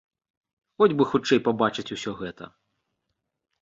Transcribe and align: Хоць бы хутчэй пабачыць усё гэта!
Хоць 0.77 0.95
бы 0.97 1.03
хутчэй 1.13 1.43
пабачыць 1.51 1.89
усё 1.99 2.19
гэта! 2.25 2.53